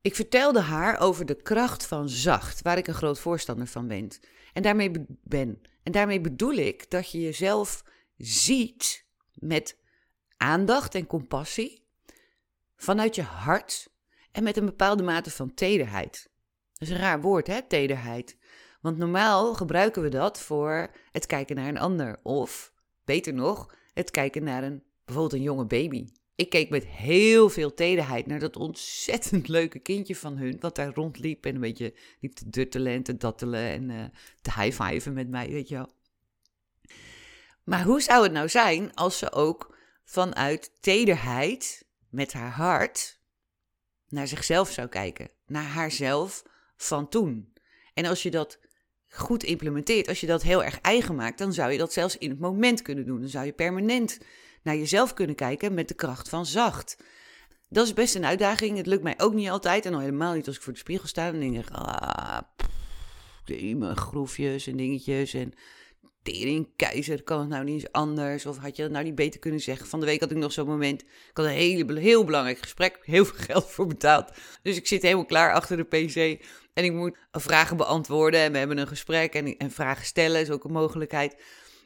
ik 0.04 0.14
vertelde 0.14 0.60
haar 0.60 1.00
over 1.00 1.26
de 1.26 1.42
kracht 1.42 1.86
van 1.86 2.08
zacht, 2.08 2.62
waar 2.62 2.78
ik 2.78 2.86
een 2.86 2.94
groot 2.94 3.18
voorstander 3.18 3.66
van 3.66 3.88
ben. 3.88 4.08
En 4.52 4.62
daarmee, 4.62 4.90
ben. 5.22 5.60
En 5.82 5.92
daarmee 5.92 6.20
bedoel 6.20 6.52
ik 6.52 6.90
dat 6.90 7.10
je 7.10 7.20
jezelf 7.20 7.84
ziet 8.16 9.06
met 9.34 9.78
aandacht 10.36 10.94
en 10.94 11.06
compassie, 11.06 11.83
vanuit 12.84 13.14
je 13.14 13.22
hart 13.22 13.88
en 14.32 14.42
met 14.42 14.56
een 14.56 14.64
bepaalde 14.64 15.02
mate 15.02 15.30
van 15.30 15.54
tederheid. 15.54 16.30
Dat 16.72 16.88
is 16.88 16.90
een 16.90 17.00
raar 17.00 17.20
woord, 17.20 17.46
hè, 17.46 17.62
tederheid. 17.62 18.36
Want 18.80 18.96
normaal 18.96 19.54
gebruiken 19.54 20.02
we 20.02 20.08
dat 20.08 20.40
voor 20.40 20.90
het 21.12 21.26
kijken 21.26 21.56
naar 21.56 21.68
een 21.68 21.78
ander. 21.78 22.18
Of, 22.22 22.72
beter 23.04 23.34
nog, 23.34 23.74
het 23.92 24.10
kijken 24.10 24.44
naar 24.44 24.62
een, 24.62 24.82
bijvoorbeeld 25.04 25.34
een 25.34 25.46
jonge 25.46 25.66
baby. 25.66 26.06
Ik 26.36 26.50
keek 26.50 26.70
met 26.70 26.86
heel 26.86 27.48
veel 27.50 27.74
tederheid 27.74 28.26
naar 28.26 28.38
dat 28.38 28.56
ontzettend 28.56 29.48
leuke 29.48 29.78
kindje 29.78 30.16
van 30.16 30.36
hun, 30.36 30.56
wat 30.60 30.76
daar 30.76 30.94
rondliep 30.94 31.46
en 31.46 31.54
een 31.54 31.60
beetje 31.60 31.94
liep 32.20 32.32
te 32.32 32.50
duttelen 32.50 32.92
en 32.92 33.02
te 33.02 33.16
dattelen 33.16 33.70
en 33.70 33.90
uh, 33.90 34.04
te 34.40 34.60
high-fiven 34.60 35.12
met 35.12 35.28
mij, 35.28 35.48
weet 35.48 35.68
je 35.68 35.74
wel. 35.74 35.92
Maar 37.64 37.82
hoe 37.82 38.00
zou 38.00 38.22
het 38.22 38.32
nou 38.32 38.48
zijn 38.48 38.94
als 38.94 39.18
ze 39.18 39.32
ook 39.32 39.76
vanuit 40.04 40.72
tederheid 40.80 41.86
met 42.14 42.32
haar 42.32 42.50
hart 42.50 43.20
naar 44.08 44.26
zichzelf 44.28 44.70
zou 44.70 44.88
kijken, 44.88 45.30
naar 45.46 45.64
haarzelf 45.64 46.42
van 46.76 47.08
toen? 47.08 47.52
En 47.94 48.04
als 48.04 48.22
je 48.22 48.30
dat 48.30 48.58
goed 49.08 49.42
implementeert, 49.42 50.08
als 50.08 50.20
je 50.20 50.26
dat 50.26 50.42
heel 50.42 50.64
erg 50.64 50.80
eigen 50.80 51.14
maakt, 51.14 51.38
dan 51.38 51.52
zou 51.52 51.72
je 51.72 51.78
dat 51.78 51.92
zelfs 51.92 52.18
in 52.18 52.30
het 52.30 52.38
moment 52.38 52.82
kunnen 52.82 53.06
doen. 53.06 53.20
Dan 53.20 53.28
zou 53.28 53.46
je 53.46 53.52
permanent 53.52 54.18
naar 54.62 54.76
jezelf 54.76 55.14
kunnen 55.14 55.36
kijken 55.36 55.74
met 55.74 55.88
de 55.88 55.94
kracht 55.94 56.28
van 56.28 56.46
zacht. 56.46 56.96
Dat 57.68 57.86
is 57.86 57.92
best 57.92 58.14
een 58.14 58.24
uitdaging. 58.24 58.76
Het 58.76 58.86
lukt 58.86 59.02
mij 59.02 59.14
ook 59.16 59.34
niet 59.34 59.48
altijd. 59.48 59.86
En 59.86 59.94
al 59.94 60.00
helemaal 60.00 60.34
niet 60.34 60.46
als 60.46 60.56
ik 60.56 60.62
voor 60.62 60.72
de 60.72 60.78
spiegel 60.78 61.08
sta 61.08 61.26
en 61.26 61.40
denk 61.40 61.56
ik, 61.56 61.70
ah, 61.70 62.40
extreme 63.46 63.96
groefjes 63.96 64.66
en 64.66 64.76
dingetjes. 64.76 65.34
En 65.34 65.52
tering, 66.24 66.68
keizer, 66.76 67.22
kan 67.22 67.40
het 67.40 67.48
nou 67.48 67.64
niet 67.64 67.74
eens 67.74 67.92
anders? 67.92 68.46
Of 68.46 68.58
had 68.58 68.76
je 68.76 68.82
dat 68.82 68.90
nou 68.90 69.04
niet 69.04 69.14
beter 69.14 69.40
kunnen 69.40 69.60
zeggen? 69.60 69.86
Van 69.86 70.00
de 70.00 70.06
week 70.06 70.20
had 70.20 70.30
ik 70.30 70.36
nog 70.36 70.52
zo'n 70.52 70.66
moment. 70.66 71.02
Ik 71.02 71.30
had 71.32 71.46
een 71.46 71.52
hele, 71.52 72.00
heel 72.00 72.24
belangrijk 72.24 72.58
gesprek, 72.58 72.98
heel 73.02 73.24
veel 73.24 73.44
geld 73.44 73.70
voor 73.70 73.86
betaald. 73.86 74.30
Dus 74.62 74.76
ik 74.76 74.86
zit 74.86 75.02
helemaal 75.02 75.24
klaar 75.24 75.52
achter 75.52 75.76
de 75.76 75.84
PC. 75.84 76.44
En 76.74 76.84
ik 76.84 76.92
moet 76.92 77.16
vragen 77.32 77.76
beantwoorden. 77.76 78.40
En 78.40 78.52
we 78.52 78.58
hebben 78.58 78.78
een 78.78 78.86
gesprek. 78.86 79.34
En, 79.34 79.56
en 79.56 79.70
vragen 79.70 80.06
stellen 80.06 80.40
is 80.40 80.50
ook 80.50 80.64
een 80.64 80.72
mogelijkheid. 80.72 81.36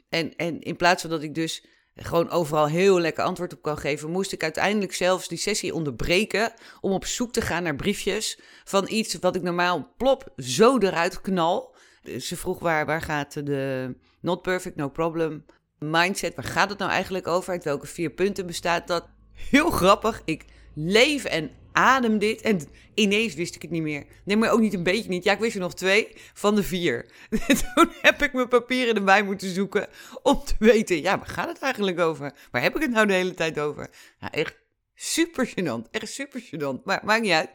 En, 0.09 0.35
en 0.35 0.61
in 0.61 0.75
plaats 0.75 1.01
van 1.01 1.09
dat 1.09 1.23
ik 1.23 1.35
dus 1.35 1.65
gewoon 1.95 2.29
overal 2.29 2.67
heel 2.67 2.99
lekker 2.99 3.23
antwoord 3.23 3.53
op 3.53 3.61
kan 3.61 3.77
geven, 3.77 4.11
moest 4.11 4.31
ik 4.31 4.43
uiteindelijk 4.43 4.93
zelfs 4.93 5.27
die 5.27 5.37
sessie 5.37 5.73
onderbreken 5.73 6.53
om 6.81 6.91
op 6.91 7.05
zoek 7.05 7.31
te 7.33 7.41
gaan 7.41 7.63
naar 7.63 7.75
briefjes 7.75 8.39
van 8.63 8.87
iets 8.89 9.15
wat 9.15 9.35
ik 9.35 9.41
normaal 9.41 9.93
plop 9.97 10.33
zo 10.37 10.77
eruit 10.77 11.21
knal. 11.21 11.75
Ze 12.19 12.37
vroeg 12.37 12.59
waar, 12.59 12.85
waar 12.85 13.01
gaat 13.01 13.33
de 13.33 13.95
not 14.21 14.41
perfect, 14.41 14.75
no 14.75 14.89
problem 14.89 15.45
mindset, 15.79 16.35
waar 16.35 16.45
gaat 16.45 16.69
het 16.69 16.79
nou 16.79 16.91
eigenlijk 16.91 17.27
over? 17.27 17.51
Uit 17.51 17.63
welke 17.63 17.87
vier 17.87 18.09
punten 18.09 18.45
bestaat 18.45 18.87
dat? 18.87 19.07
Heel 19.33 19.69
grappig, 19.69 20.21
ik 20.25 20.45
leef 20.73 21.25
en 21.25 21.51
adem 21.71 22.19
dit. 22.19 22.41
En 22.41 22.61
ineens 22.93 23.33
wist 23.33 23.55
ik 23.55 23.61
het 23.61 23.71
niet 23.71 23.81
meer. 23.81 24.05
Nee, 24.23 24.37
maar 24.37 24.51
ook 24.51 24.59
niet 24.59 24.73
een 24.73 24.83
beetje 24.83 25.09
niet. 25.09 25.23
Ja, 25.23 25.33
ik 25.33 25.39
wist 25.39 25.55
er 25.55 25.61
nog 25.61 25.73
twee 25.73 26.15
van 26.33 26.55
de 26.55 26.63
vier. 26.63 27.11
Toen 27.75 27.91
heb 28.01 28.21
ik 28.21 28.33
mijn 28.33 28.47
papieren 28.47 28.95
erbij 28.95 29.23
moeten 29.23 29.53
zoeken 29.53 29.87
om 30.21 30.43
te 30.43 30.55
weten, 30.59 31.01
ja, 31.01 31.17
waar 31.17 31.27
gaat 31.27 31.47
het 31.47 31.59
eigenlijk 31.59 31.99
over? 31.99 32.33
Waar 32.51 32.61
heb 32.61 32.75
ik 32.75 32.81
het 32.81 32.91
nou 32.91 33.07
de 33.07 33.13
hele 33.13 33.33
tijd 33.33 33.59
over? 33.59 33.89
Ja, 34.19 34.31
echt 34.31 34.57
super 34.95 35.47
gênant. 35.47 35.89
Echt 35.91 36.13
super 36.13 36.41
gênant. 36.41 36.83
Maar 36.83 37.01
maakt 37.03 37.21
niet 37.21 37.31
uit. 37.31 37.49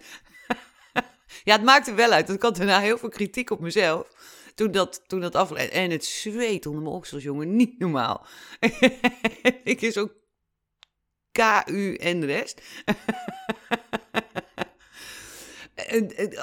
ja, 1.45 1.53
het 1.53 1.65
maakte 1.65 1.95
wel 1.95 2.11
uit. 2.11 2.27
Want 2.27 2.39
ik 2.39 2.45
had 2.45 2.57
daarna 2.57 2.81
heel 2.81 2.99
veel 2.99 3.09
kritiek 3.09 3.51
op 3.51 3.61
mezelf. 3.61 4.09
Toen 4.55 4.71
dat, 4.71 5.03
toen 5.07 5.21
dat 5.21 5.35
af... 5.35 5.53
En 5.53 5.91
het 5.91 6.05
zweet 6.05 6.67
onder 6.67 6.83
mijn 6.83 6.95
oksels, 6.95 7.23
jongen. 7.23 7.57
Niet 7.57 7.79
normaal. 7.79 8.27
ik 9.65 9.81
is 9.81 9.99
ook 9.99 10.13
KU 11.33 11.95
en 11.95 12.21
de 12.21 12.27
rest. 12.27 12.63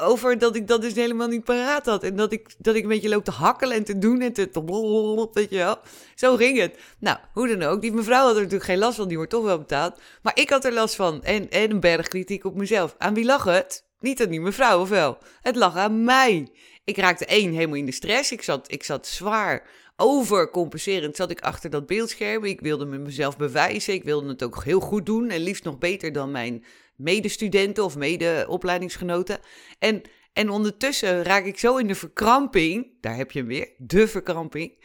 Over 0.01 0.38
dat 0.38 0.56
ik 0.56 0.68
dat 0.68 0.82
dus 0.82 0.94
helemaal 0.94 1.27
niet 1.27 1.44
paraat 1.44 1.86
had. 1.86 2.03
En 2.03 2.15
dat 2.15 2.32
ik, 2.32 2.56
dat 2.58 2.75
ik 2.75 2.84
een 2.84 2.89
beetje 2.89 3.10
loop 3.10 3.24
te 3.24 3.32
hakkelen 3.32 3.77
en 3.77 3.84
te 3.84 3.98
doen 3.98 4.22
en 4.22 4.34
te... 4.34 4.50
Weet 5.34 5.50
je. 5.50 5.77
Zo 6.15 6.36
ging 6.36 6.60
het. 6.60 6.77
Nou, 7.00 7.18
hoe 7.34 7.48
dan 7.48 7.70
ook. 7.70 7.82
Die 7.82 7.91
mevrouw 7.91 8.24
had 8.24 8.36
er 8.36 8.41
natuurlijk 8.41 8.70
geen 8.70 8.77
last 8.77 8.96
van. 8.96 9.08
Die 9.08 9.18
wordt 9.18 9.32
toch 9.32 9.44
wel 9.44 9.58
betaald. 9.58 10.00
Maar 10.22 10.39
ik 10.39 10.50
had 10.50 10.65
er 10.65 10.74
last 10.74 10.96
van. 10.96 11.24
En, 11.24 11.50
en 11.50 11.72
een 11.72 11.80
berg 11.80 12.08
kritiek 12.08 12.46
op 12.46 12.56
mezelf. 12.56 12.96
Aan 12.98 13.13
wie 13.13 13.25
lag 13.25 13.44
het? 13.44 13.89
Niet 14.00 14.22
aan 14.22 14.30
die 14.30 14.41
mevrouw, 14.41 14.82
of 14.82 14.89
wel? 14.89 15.18
Het 15.41 15.56
lag 15.56 15.75
aan 15.75 16.03
mij. 16.03 16.51
Ik 16.83 16.97
raakte 16.97 17.25
één 17.25 17.53
helemaal 17.53 17.75
in 17.75 17.85
de 17.85 17.91
stress. 17.91 18.31
Ik 18.31 18.41
zat, 18.41 18.71
ik 18.71 18.83
zat 18.83 19.07
zwaar 19.07 19.69
overcompenserend 19.95 21.15
zat 21.15 21.31
ik 21.31 21.41
achter 21.41 21.69
dat 21.69 21.85
beeldscherm. 21.85 22.43
Ik 22.43 22.61
wilde 22.61 22.85
me 22.85 22.97
mezelf 22.97 23.38
bewijzen. 23.38 23.93
Ik 23.93 24.03
wilde 24.03 24.27
het 24.27 24.43
ook 24.43 24.63
heel 24.63 24.79
goed 24.79 25.05
doen. 25.05 25.29
En 25.29 25.39
liefst 25.41 25.63
nog 25.63 25.77
beter 25.77 26.11
dan 26.11 26.31
mijn 26.31 26.65
medestudenten 26.95 27.83
of 27.83 27.97
medeopleidingsgenoten. 27.97 29.39
En, 29.79 30.01
en 30.33 30.50
ondertussen 30.50 31.23
raak 31.23 31.45
ik 31.45 31.59
zo 31.59 31.77
in 31.77 31.88
de 31.88 31.95
verkramping. 31.95 32.88
Daar 33.01 33.15
heb 33.15 33.31
je 33.31 33.39
hem 33.39 33.47
weer, 33.47 33.69
de 33.77 34.07
verkramping. 34.07 34.83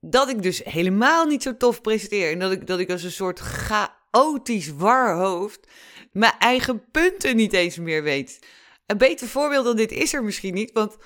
Dat 0.00 0.28
ik 0.28 0.42
dus 0.42 0.62
helemaal 0.64 1.26
niet 1.26 1.42
zo 1.42 1.56
tof 1.56 1.80
presenteer. 1.80 2.32
En 2.32 2.38
dat 2.38 2.52
ik, 2.52 2.66
dat 2.66 2.78
ik 2.78 2.90
als 2.90 3.02
een 3.02 3.12
soort 3.12 3.40
chaotisch 3.40 4.72
warhoofd 4.72 5.66
mijn 6.12 6.34
eigen 6.38 6.90
punten 6.90 7.36
niet 7.36 7.52
eens 7.52 7.78
meer 7.78 8.02
weet. 8.02 8.38
Een 8.86 8.98
beter 8.98 9.28
voorbeeld 9.28 9.64
dan 9.64 9.76
dit 9.76 9.92
is 9.92 10.12
er 10.12 10.24
misschien 10.24 10.54
niet. 10.54 10.72
Want 10.72 10.96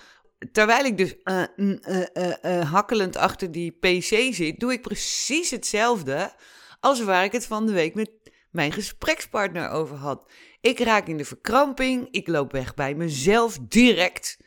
terwijl 0.53 0.85
ik 0.85 0.97
dus 0.97 1.15
uh, 1.25 1.43
uh, 1.57 2.73
hakkelend 2.73 3.17
achter 3.17 3.53
die 3.53 3.71
PC 3.71 4.35
zit, 4.35 4.61
doe 4.61 4.73
ik 4.73 4.83
precies 4.83 5.51
hetzelfde 5.51 6.33
als 6.81 7.01
waar 7.03 7.25
ik 7.25 7.33
het 7.33 7.47
van 7.47 7.67
de 7.67 7.73
week 7.73 7.95
met 7.95 8.11
mijn 8.51 8.73
gesprekspartner 8.73 9.69
over 9.69 9.97
had. 9.97 10.31
Ik 10.61 10.79
raak 10.79 11.07
in 11.07 11.17
de 11.17 11.25
verkramping, 11.25 12.09
ik 12.11 12.29
loop 12.29 12.53
weg 12.53 12.75
bij 12.75 12.95
mezelf 12.95 13.59
direct. 13.61 14.39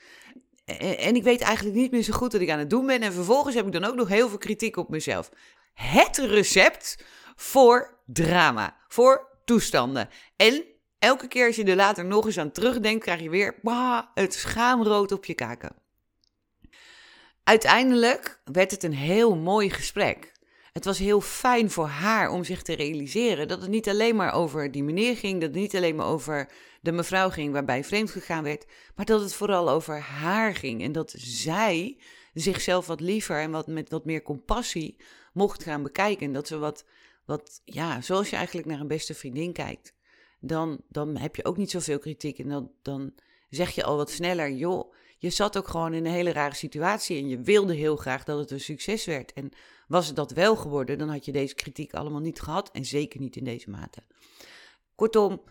En 0.78 1.16
ik 1.16 1.24
weet 1.24 1.42
eigenlijk 1.42 1.76
niet 1.76 1.92
meer 1.92 2.02
zo 2.02 2.14
goed 2.14 2.32
wat 2.32 2.42
ik 2.42 2.50
aan 2.50 2.60
het 2.60 2.70
doen 2.70 2.86
ben. 2.86 3.02
En 3.02 3.14
vervolgens 3.14 3.56
heb 3.56 3.66
ik 3.66 3.72
dan 3.72 3.84
ook 3.84 3.96
nog 3.96 4.08
heel 4.08 4.30
veel 4.30 4.38
kritiek 4.38 4.78
op 4.78 4.90
mezelf. 4.90 5.30
Het 5.74 6.18
recept 6.18 7.04
voor 7.36 8.00
drama, 8.06 8.78
voor 8.88 9.40
toestanden. 9.46 10.10
En 10.36 10.66
elke 11.00 11.28
keer 11.28 11.48
als 11.48 11.56
je 11.56 11.64
er 11.64 11.76
later 11.76 12.06
nog 12.06 12.26
eens 12.26 12.38
aan 12.38 12.52
terugdenkt, 12.52 13.04
krijg 13.04 13.22
je 13.22 13.30
weer 13.30 13.60
bah, 13.62 14.04
het 14.14 14.34
schaamrood 14.34 15.12
op 15.12 15.26
je 15.26 15.34
kaken. 15.34 15.76
Uiteindelijk 17.50 18.42
werd 18.44 18.72
het 18.72 18.84
een 18.84 18.94
heel 18.94 19.36
mooi 19.36 19.70
gesprek. 19.70 20.32
Het 20.74 20.86
was 20.86 20.98
heel 20.98 21.22
fijn 21.22 21.72
voor 21.72 21.88
haar 21.88 22.30
om 22.32 22.44
zich 22.44 22.62
te 22.62 22.76
realiseren 22.76 23.48
dat 23.48 23.62
het 23.62 23.70
niet 23.70 23.90
alleen 23.90 24.16
maar 24.16 24.34
over 24.34 24.72
die 24.72 24.84
meneer 24.84 25.18
ging, 25.18 25.34
dat 25.34 25.50
het 25.50 25.60
niet 25.60 25.76
alleen 25.76 25.96
maar 25.96 26.06
over 26.06 26.50
de 26.82 26.92
mevrouw 26.92 27.30
ging 27.30 27.54
waarbij 27.54 27.84
vreemd 27.84 28.12
gegaan 28.12 28.44
werd, 28.44 28.66
maar 28.96 29.06
dat 29.06 29.22
het 29.22 29.34
vooral 29.34 29.70
over 29.70 30.00
haar 30.00 30.56
ging 30.56 30.84
en 30.84 30.92
dat 30.92 31.14
zij 31.18 31.98
zichzelf 32.34 32.88
wat 32.88 33.00
liever 33.00 33.40
en 33.40 33.52
wat 33.52 33.68
met 33.68 33.90
wat 33.90 34.06
meer 34.06 34.22
compassie 34.22 34.98
mocht 35.34 35.64
gaan 35.64 35.84
bekijken. 35.84 36.32
Dat 36.32 36.48
ze 36.48 36.58
wat, 36.58 36.86
wat 37.26 37.62
ja, 37.66 38.02
zoals 38.02 38.30
je 38.30 38.36
eigenlijk 38.36 38.68
naar 38.68 38.80
een 38.80 38.88
beste 38.88 39.14
vriendin 39.14 39.54
kijkt, 39.54 39.94
dan, 40.40 40.82
dan 40.90 41.18
heb 41.18 41.36
je 41.36 41.46
ook 41.46 41.58
niet 41.58 41.72
zoveel 41.72 42.00
kritiek 42.00 42.40
en 42.40 42.50
dan, 42.50 42.72
dan 42.82 43.14
zeg 43.50 43.70
je 43.72 43.84
al 43.84 43.98
wat 43.98 44.12
sneller, 44.12 44.52
joh, 44.52 44.94
je 45.22 45.30
zat 45.30 45.58
ook 45.58 45.68
gewoon 45.68 45.94
in 45.94 46.06
een 46.06 46.12
hele 46.12 46.32
rare 46.32 46.56
situatie 46.56 47.18
en 47.18 47.28
je 47.28 47.42
wilde 47.42 47.74
heel 47.74 47.96
graag 47.96 48.24
dat 48.24 48.40
het 48.40 48.52
een 48.52 48.60
succes 48.60 49.06
werd. 49.06 49.34
En 49.34 49.52
was 49.88 50.08
het 50.08 50.16
dat 50.16 50.32
wel 50.32 50.56
geworden, 50.56 50.98
dan 50.98 51.10
had 51.10 51.26
je 51.26 51.32
deze 51.32 51.56
kritiek 51.56 51.94
allemaal 51.94 52.20
niet 52.20 52.42
gehad 52.42 52.72
en 52.72 52.86
zeker 52.86 53.20
niet 53.20 53.36
in 53.36 53.44
deze 53.44 53.70
mate. 53.70 54.04
Kortom, 54.96 55.44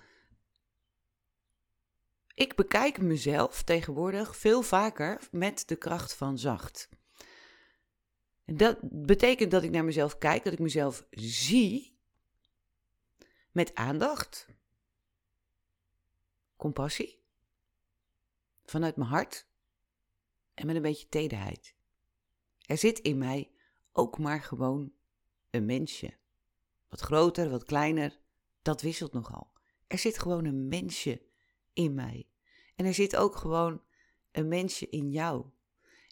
ik 2.34 2.54
bekijk 2.54 3.00
mezelf 3.00 3.62
tegenwoordig 3.62 4.36
veel 4.36 4.62
vaker 4.62 5.20
met 5.30 5.68
de 5.68 5.76
kracht 5.76 6.14
van 6.14 6.38
zacht. 6.38 6.88
Dat 8.44 8.78
betekent 8.82 9.50
dat 9.50 9.62
ik 9.62 9.70
naar 9.70 9.84
mezelf 9.84 10.18
kijk, 10.18 10.44
dat 10.44 10.52
ik 10.52 10.58
mezelf 10.58 11.06
zie 11.10 11.98
met 13.52 13.74
aandacht, 13.74 14.46
compassie, 16.56 17.22
vanuit 18.64 18.96
mijn 18.96 19.10
hart 19.10 19.47
en 20.58 20.66
met 20.66 20.76
een 20.76 20.82
beetje 20.82 21.08
tederheid. 21.08 21.74
Er 22.66 22.78
zit 22.78 22.98
in 22.98 23.18
mij 23.18 23.50
ook 23.92 24.18
maar 24.18 24.42
gewoon 24.42 24.92
een 25.50 25.64
mensje. 25.64 26.16
Wat 26.88 27.00
groter, 27.00 27.50
wat 27.50 27.64
kleiner, 27.64 28.18
dat 28.62 28.80
wisselt 28.80 29.12
nogal. 29.12 29.52
Er 29.86 29.98
zit 29.98 30.18
gewoon 30.18 30.44
een 30.44 30.68
mensje 30.68 31.22
in 31.72 31.94
mij. 31.94 32.28
En 32.76 32.86
er 32.86 32.94
zit 32.94 33.16
ook 33.16 33.36
gewoon 33.36 33.82
een 34.32 34.48
mensje 34.48 34.88
in 34.88 35.10
jou. 35.10 35.46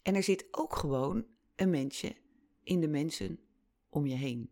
En 0.03 0.15
er 0.15 0.23
zit 0.23 0.47
ook 0.51 0.75
gewoon 0.75 1.27
een 1.55 1.71
mensje 1.71 2.17
in 2.63 2.81
de 2.81 2.89
mensen 2.89 3.41
om 3.89 4.07
je 4.07 4.15
heen. 4.15 4.51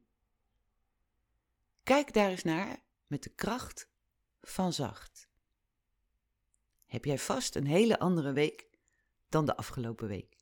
Kijk 1.82 2.12
daar 2.12 2.30
eens 2.30 2.42
naar 2.42 2.82
met 3.06 3.22
de 3.22 3.30
kracht 3.30 3.88
van 4.40 4.72
zacht. 4.72 5.28
Heb 6.86 7.04
jij 7.04 7.18
vast 7.18 7.56
een 7.56 7.66
hele 7.66 7.98
andere 7.98 8.32
week 8.32 8.68
dan 9.34 9.44
de 9.44 9.56
afgelopen 9.56 10.08
week. 10.08 10.38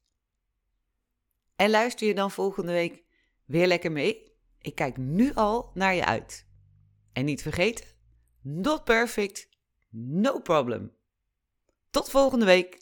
En 1.56 1.70
luister 1.70 2.06
je 2.06 2.14
dan 2.14 2.30
volgende 2.30 2.72
week 2.72 3.02
weer 3.44 3.66
lekker 3.66 3.92
mee? 3.92 4.32
Ik 4.58 4.75
kijk 4.75 4.96
nu 4.96 5.34
al 5.34 5.70
naar 5.75 5.94
je 5.94 6.04
uit. 6.04 6.46
En 7.12 7.25
niet 7.25 7.42
vergeten, 7.42 7.87
not 8.40 8.84
perfect, 8.84 9.49
no 9.90 10.40
problem. 10.40 10.92
Tot 11.90 12.11
volgende 12.11 12.44
week. 12.44 12.80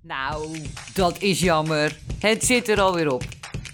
Nou, 0.00 0.58
dat 0.94 1.22
is 1.22 1.40
jammer. 1.40 1.98
Het 2.18 2.44
zit 2.44 2.68
er 2.68 2.80
alweer 2.80 3.12
op. 3.12 3.24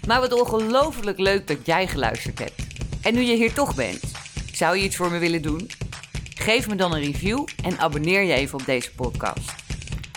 Maar 0.07 0.19
wat 0.19 0.33
ongelooflijk 0.33 1.19
leuk 1.19 1.47
dat 1.47 1.65
jij 1.65 1.87
geluisterd 1.87 2.39
hebt. 2.39 2.67
En 3.01 3.13
nu 3.13 3.21
je 3.21 3.35
hier 3.35 3.53
toch 3.53 3.75
bent, 3.75 4.01
zou 4.53 4.77
je 4.77 4.83
iets 4.83 4.95
voor 4.95 5.11
me 5.11 5.17
willen 5.17 5.41
doen? 5.41 5.69
Geef 6.35 6.67
me 6.67 6.75
dan 6.75 6.93
een 6.93 7.01
review 7.01 7.47
en 7.63 7.79
abonneer 7.79 8.23
je 8.23 8.33
even 8.33 8.59
op 8.59 8.65
deze 8.65 8.91
podcast. 8.91 9.51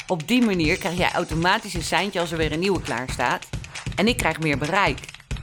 Op 0.07 0.29
die 0.29 0.43
manier 0.43 0.79
krijg 0.79 0.97
jij 0.97 1.13
automatisch 1.13 1.75
een 1.75 1.83
seintje 1.83 2.21
als 2.21 2.31
er 2.31 2.39
weer 2.39 2.53
een 2.53 2.59
nieuwe 2.59 2.81
klaar 2.81 3.09
staat. 3.11 3.47
En 3.97 4.09
ik 4.09 4.17
krijg 4.17 4.41
meer 4.41 4.59
bereik. 4.59 4.99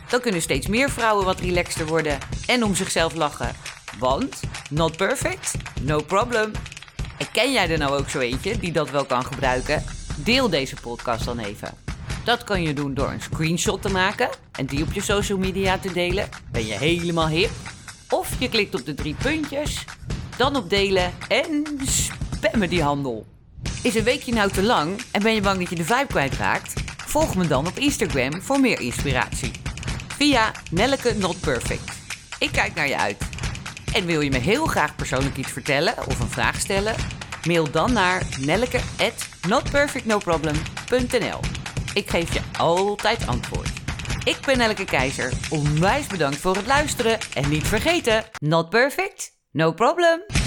Dan 0.10 0.22
kunnen 0.22 0.42
steeds 0.42 0.68
meer 0.68 0.90
vrouwen 0.90 1.26
wat 1.26 1.40
relaxter 1.40 1.86
worden 1.86 2.18
en 2.46 2.64
om 2.64 2.76
zichzelf 2.76 3.16
lachen. 3.16 3.56
Want, 4.00 4.40
not 4.70 4.98
perfect, 4.98 5.54
no 5.82 6.02
problem. 6.02 6.52
En 7.18 7.32
ken 7.32 7.52
jij 7.52 7.70
er 7.70 7.78
nou 7.78 7.98
ook 8.00 8.10
zo 8.10 8.20
eentje 8.20 8.58
die 8.58 8.72
dat 8.72 8.90
wel 8.90 9.06
kan 9.06 9.26
gebruiken? 9.26 9.84
Deel 10.16 10.50
deze 10.50 10.76
podcast 10.76 11.26
dan 11.26 11.40
even. 11.40 11.74
Dat 12.24 12.44
kan 12.44 12.62
je 12.62 12.74
doen 12.74 12.94
door 12.94 13.12
een 13.12 13.22
screenshot 13.22 13.82
te 13.82 13.90
maken 13.90 14.30
en 14.52 14.66
die 14.66 14.84
op 14.84 14.94
je 14.94 15.02
social 15.02 15.38
media 15.38 15.78
te 15.78 15.94
delen. 15.94 16.30
Ben 16.52 16.66
je 16.66 16.74
helemaal 16.74 17.28
hip? 17.28 17.52
Of 18.10 18.40
je 18.40 18.50
klikt 18.50 18.76
op 18.76 18.86
de 18.86 18.94
drie 18.94 19.16
puntjes 19.16 19.86
dan 20.42 20.56
op 20.56 20.70
delen 20.70 21.14
en 21.28 21.66
spammen 21.82 22.70
die 22.70 22.84
handel. 22.84 23.26
Is 23.84 23.96
een 23.96 24.04
weekje 24.04 24.34
nou 24.34 24.52
te 24.52 24.64
lang 24.64 25.02
en 25.12 25.24
ben 25.24 25.34
je 25.34 25.42
bang 25.42 25.60
dat 25.60 25.70
je 25.70 25.76
de 25.76 25.84
vibe 25.84 26.08
kwijtraakt? 26.08 26.74
Volg 27.06 27.36
me 27.36 27.48
dan 27.48 27.68
op 27.68 27.78
Instagram 27.78 28.42
voor 28.42 28.60
meer 28.60 28.80
inspiratie. 28.80 29.52
Via 30.08 30.52
Nelleke 30.72 31.14
Not 31.14 31.40
Perfect. 31.40 31.92
Ik 32.40 32.52
kijk 32.52 32.76
naar 32.76 32.88
je 32.88 32.98
uit. 32.98 33.18
En 33.94 34.06
wil 34.06 34.22
je 34.22 34.30
me 34.30 34.38
heel 34.38 34.66
graag 34.66 34.96
persoonlijk 34.96 35.38
iets 35.38 35.52
vertellen 35.52 35.94
of 36.08 36.20
een 36.20 36.30
vraag 36.30 36.60
stellen? 36.60 36.96
Mail 37.48 37.72
dan 37.72 37.94
naar 37.94 38.28
nelleke@notperfectnoproblem.nl. 38.40 41.40
Ik 41.94 42.10
geef 42.10 42.34
je 42.34 42.42
altijd 42.58 43.28
antwoord. 43.28 43.70
Ik 44.24 44.38
ben 44.46 44.58
Nelleke 44.58 44.86
Keizer. 44.86 45.34
Onwijs 45.50 46.08
bedankt 46.08 46.38
voor 46.38 46.56
het 46.56 46.68
luisteren 46.68 47.18
en 47.34 47.50
niet 47.50 47.68
vergeten: 47.68 48.24
not 48.40 48.70
perfect, 48.70 49.40
no 49.54 49.74
problem. 49.74 50.41